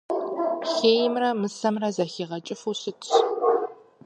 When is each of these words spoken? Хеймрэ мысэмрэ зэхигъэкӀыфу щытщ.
Хеймрэ 0.71 1.29
мысэмрэ 1.39 1.89
зэхигъэкӀыфу 1.95 2.73
щытщ. 2.79 3.09